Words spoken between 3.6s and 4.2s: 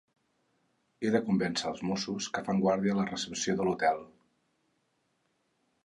de l'hotel.